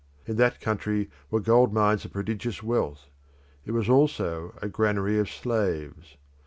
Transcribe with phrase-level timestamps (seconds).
[0.25, 3.05] In that country were gold mines of prodigious wealth;
[3.65, 6.17] it was also a granary of slaves.